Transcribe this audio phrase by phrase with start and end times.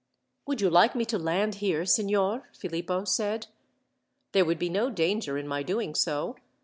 [0.47, 3.45] "Would you like me to land here, signor?" Philippo said.
[4.31, 6.37] "There would be no danger in my doing so.